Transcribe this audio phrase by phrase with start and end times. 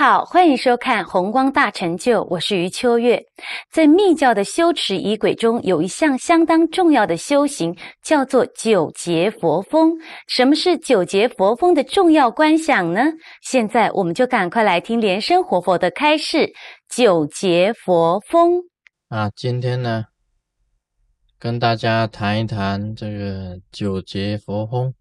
[0.00, 3.22] 好，欢迎收看《红光大成就》，我是余秋月。
[3.70, 9.92] 在密教的修持仪轨中，有一项相当重要的修行，叫做九节佛风。
[10.26, 13.12] 什么是九节佛风的重要观想呢？
[13.42, 16.50] 现在我们就赶快来听莲生活佛的开示。
[16.88, 18.62] 九节佛风
[19.10, 20.06] 啊，今天呢，
[21.38, 24.94] 跟大家谈一谈这个九节佛风。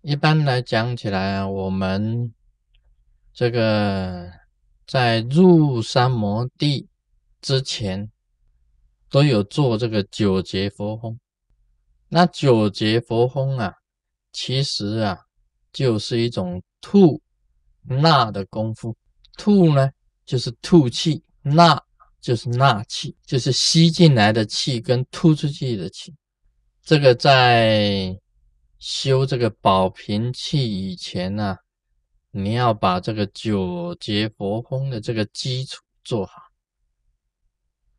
[0.00, 2.32] 一般来讲起来啊，我们
[3.36, 4.32] 这个
[4.86, 6.88] 在入三摩地
[7.42, 8.10] 之前，
[9.10, 11.20] 都有做这个九节佛风。
[12.08, 13.74] 那九节佛风啊，
[14.32, 15.18] 其实啊，
[15.70, 17.20] 就是一种吐
[17.82, 18.96] 纳的功夫。
[19.36, 19.90] 吐呢，
[20.24, 21.78] 就是吐气；纳
[22.22, 26.14] 就是纳气，就是吸进来的气跟吐出去的气。
[26.82, 28.18] 这个在
[28.78, 31.58] 修这个保平气以前呢。
[32.38, 36.42] 你要把这个九节佛风的这个基础做好。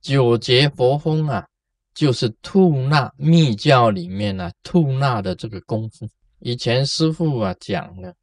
[0.00, 1.48] 九节佛风啊，
[1.92, 6.08] 就是吐纳密教里面呢吐纳的这个功夫。
[6.38, 8.14] 以前师傅啊讲的，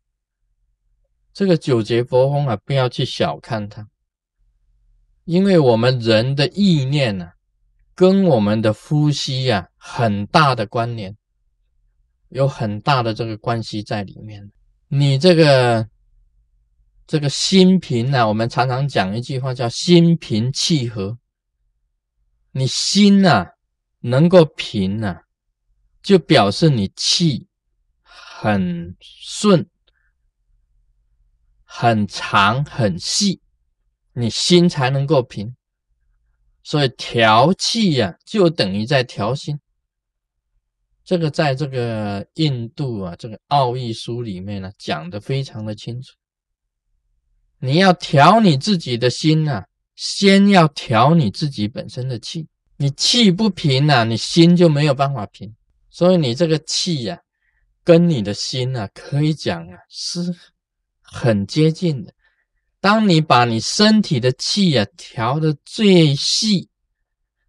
[1.33, 3.85] 这个九节佛风啊，不要去小看它，
[5.25, 7.31] 因为我们人的意念呢，
[7.93, 11.17] 跟我们的呼吸呀很大的关联，
[12.29, 14.49] 有很大的这个关系在里面。
[14.87, 15.89] 你这个。
[17.07, 21.17] 这个心平呢，我们常常讲一句话叫“心平气和”。
[22.51, 23.47] 你心呐
[24.01, 25.21] 能够平呐，
[26.03, 27.47] 就表示你气
[28.03, 29.69] 很顺、
[31.63, 33.41] 很长、很细，
[34.11, 35.55] 你心才能够平。
[36.63, 39.57] 所以调气呀，就等于在调心。
[41.05, 46.13] 这个在这个印度啊，这个奥义书里面呢，讲的非常的清楚。
[47.59, 49.63] 你要调你自己的心呐，
[49.95, 52.47] 先要调你自己本身的气。
[52.77, 55.53] 你气不平呐，你心就没有办法平。
[55.89, 57.19] 所以你这个气呀，
[57.83, 60.35] 跟你的心呐，可以讲啊，是
[61.01, 62.13] 很接近的。
[62.79, 66.69] 当你把你身体的气呀调的最细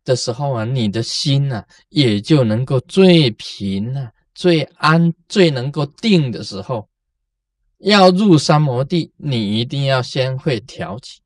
[0.03, 6.88] 的时候啊，你的心呐也就能够最平啊、最安、最能够定的时候。
[7.78, 11.21] 要入三摩地，你一定要先会调气。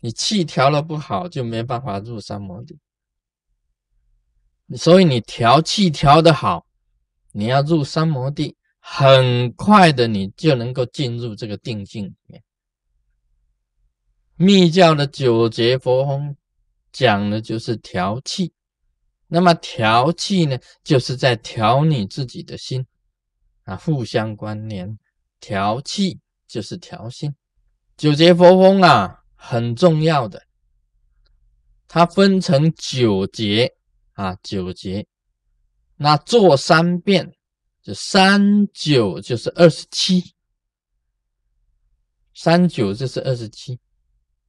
[0.00, 2.78] 你气调的不好，就没办法入三摩地。
[4.76, 6.66] 所以你调气调的好，
[7.32, 12.42] 你要入三摩地，很快的你就能够进入这个定境里面。
[14.36, 16.36] 密教的九节佛风
[16.90, 18.52] 讲的就是调气，
[19.28, 22.84] 那么调气呢，就是在调你自己的心
[23.62, 24.98] 啊，互相关联。
[25.44, 26.18] 调气
[26.48, 27.34] 就是调心，
[27.98, 30.42] 九节佛风啊，很重要的。
[31.86, 33.74] 它分成九节
[34.14, 35.06] 啊，九节。
[35.96, 37.30] 那做三遍，
[37.82, 40.32] 就三九就是二十七，
[42.32, 43.78] 三九就是二十七，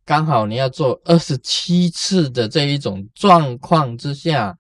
[0.05, 4.57] 刚好你要做二十七次的这一种状况之下，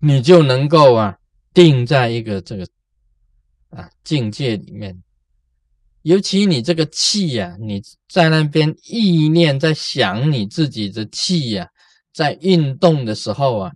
[0.00, 1.16] 你就能够啊
[1.54, 2.66] 定在一个这个。
[3.70, 5.02] 啊，境界里面，
[6.02, 11.70] 尤其你这个气呀，你在那边意念在想你自己的气呀，
[12.12, 13.72] 在运动的时候啊，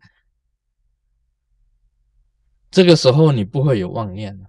[2.70, 4.46] 这个时候你不会有妄念了，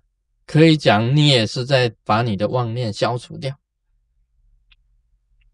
[0.47, 3.56] 可以讲你也是在把你的妄念消除掉，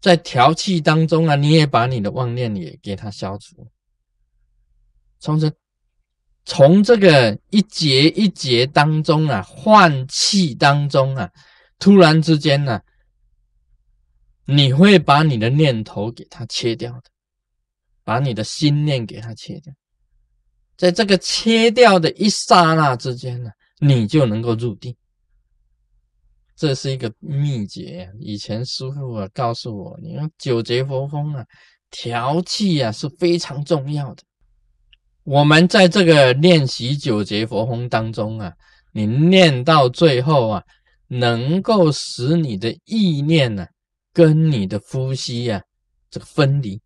[0.00, 3.68] 在调气当中啊，你也把你的妄念也给它消除，
[5.18, 5.52] 从这。
[6.44, 11.30] 从这个一节一节当中啊，换气当中啊，
[11.78, 12.80] 突然之间呢，
[14.46, 17.04] 你会把你的念头给它切掉的，
[18.02, 19.72] 把你的心念给它切掉，
[20.76, 24.94] 在这个切掉的一刹那之间呢，你就能够入定。
[26.56, 28.12] 这是一个秘诀啊！
[28.20, 31.44] 以前师傅啊告诉我，你看九节佛风啊，
[31.90, 34.22] 调气啊是非常重要的。
[35.24, 38.52] 我们在这个练习九节佛风当中啊，
[38.90, 40.62] 你念到最后啊，
[41.06, 43.66] 能够使你的意念呢，
[44.12, 45.62] 跟你的呼吸呀，
[46.10, 46.80] 这个分离。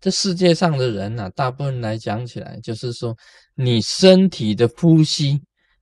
[0.00, 3.16] 这世界上的人呢，大部分来讲起来，就是说，
[3.54, 5.40] 你身体的呼吸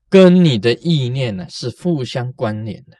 [0.08, 2.96] 跟你的意念呢是互相关联的。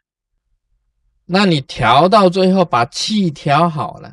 [1.25, 4.13] 那你调到最后，把气调好了，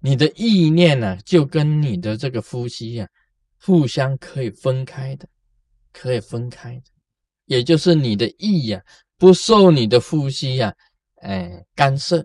[0.00, 3.06] 你的意念呢，就跟你的这个呼吸呀。
[3.66, 5.28] 互相可以分开的，
[5.92, 6.84] 可以分开的，
[7.46, 8.80] 也就是你的意呀，
[9.18, 10.72] 不受你的呼吸呀
[11.16, 12.24] 哎干涉。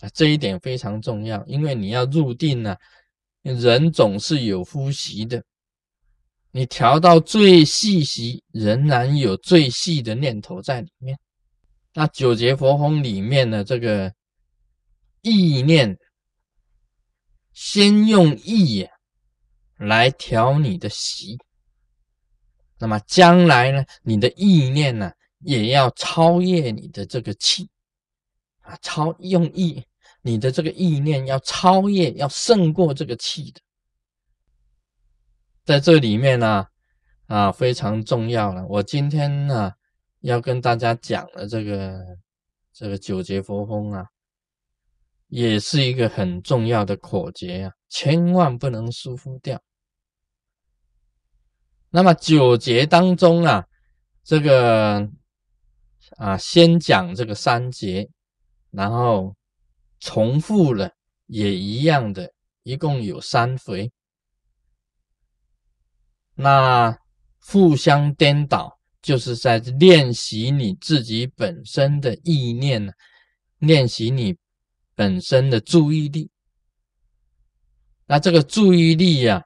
[0.00, 2.76] 啊，这一点非常重要，因为你要入定呢，
[3.42, 5.44] 人总是有呼吸的，
[6.50, 11.16] 你调到最细息，仍然有最细的念头在里面。
[11.94, 14.12] 那九节佛风里面的这个
[15.22, 15.96] 意念，
[17.52, 18.90] 先用意呀
[19.78, 21.38] 来调你的习，
[22.78, 27.68] 那么将来呢，你的意念呢，也要超越你的这个气
[28.60, 29.84] 啊，超用意，
[30.22, 33.60] 你的这个意念要超越，要胜过这个气的，
[35.64, 36.66] 在这里面呢，
[37.26, 38.66] 啊，非常重要了。
[38.66, 39.72] 我今天呢。
[40.20, 42.02] 要跟大家讲的这个
[42.72, 44.04] 这个九节佛风啊，
[45.28, 49.60] 也是一个很重要的口诀啊，千万不能疏忽掉。
[51.90, 53.66] 那么九节当中啊，
[54.22, 55.08] 这个
[56.16, 58.08] 啊，先讲这个三节，
[58.70, 59.34] 然后
[60.00, 60.90] 重复了
[61.26, 62.32] 也一样的，
[62.62, 63.90] 一共有三回，
[66.34, 66.98] 那
[67.40, 68.74] 互相颠倒。
[69.02, 72.92] 就是在练习你自己本身的意念呢，
[73.58, 74.36] 练习你
[74.96, 76.28] 本身的注意力。
[78.06, 79.44] 那这个注意力呀，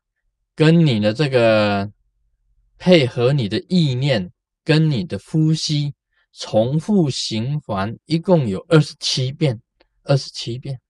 [0.54, 1.92] 跟你的这个
[2.78, 4.32] 配合你的意念，
[4.64, 5.94] 跟你的呼吸
[6.32, 9.60] 重复循环，一共有二十七遍。
[10.04, 10.80] 二十七遍。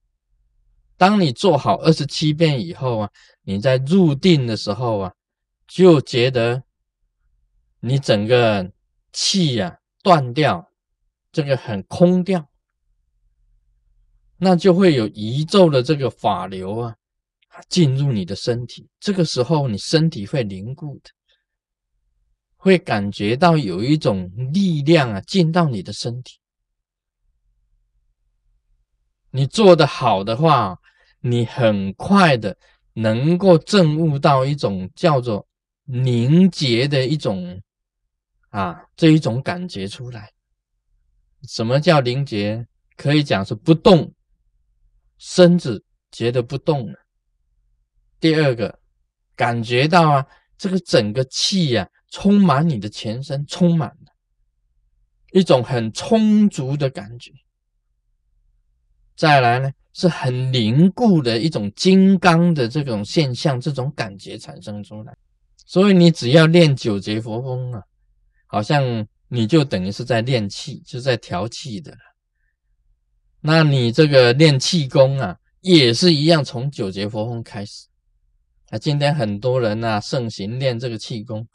[0.96, 3.10] 当你做好二十七遍以后啊，
[3.42, 5.12] 你在入定的时候啊，
[5.66, 6.62] 就觉得。
[7.82, 8.70] 你整个
[9.10, 10.70] 气呀断掉，
[11.32, 12.49] 这个很空掉，
[14.40, 16.96] 那就会有宇宙的这个法流啊
[17.68, 18.88] 进入你的身体。
[18.98, 21.10] 这个时候，你身体会凝固的，
[22.56, 26.38] 会感觉到有一种力量啊进到你的身体。
[29.30, 30.76] 你做的好的话，
[31.20, 32.56] 你很快的
[32.94, 35.46] 能够证悟到一种叫做
[35.84, 37.62] 凝结的一种。
[38.50, 40.32] 啊，这一种感觉出来，
[41.46, 42.66] 什么叫凝结？
[42.96, 44.12] 可以讲是不动，
[45.20, 46.98] 身子觉得不动了。
[48.18, 48.80] 第二个，
[49.36, 50.26] 感觉到啊，
[50.56, 54.12] 这个整个气呀，充满你的全身，充满了
[55.32, 57.30] 一种很充足的感觉。
[59.14, 65.14] 再来呢，是很凝固的一种金刚的这种现象，这种感觉产生出来。
[65.66, 67.82] 所以你只要练九节佛风啊。
[68.52, 71.96] 好像你就等于是在练气，就在调气的。
[73.40, 77.86] 那你这个练气功啊，也是一样，从九节佛风开始。
[78.68, 81.48] 啊，今天很多人呐盛行练这个气功，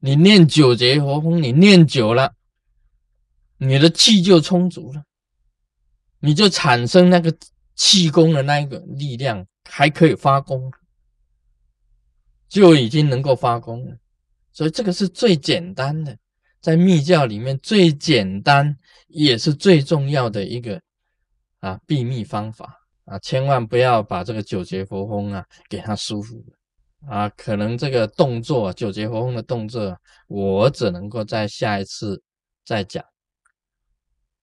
[0.00, 2.34] 你练九节佛风，你练久了，
[3.58, 5.02] 你的气就充足了，
[6.20, 7.34] 你就产生那个
[7.74, 10.70] 气功的那一个力量，还可以发功，
[12.48, 13.96] 就已经能够发功了。
[14.52, 16.16] 所以这个是最简单的。
[16.60, 18.76] 在密教里面最简单
[19.08, 20.78] 也是最重要的一个
[21.60, 27.28] 啊秘密方法啊，千万不要把这个九节佛风啊给他舒服了啊！
[27.30, 29.96] 可能这个动作九节佛风的动作，
[30.28, 32.22] 我只能够在下一次
[32.64, 33.02] 再讲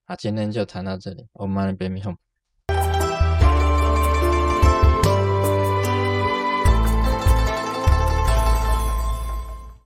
[0.06, 0.16] 啊。
[0.16, 2.12] 今天就谈到这里，我们别迷糊。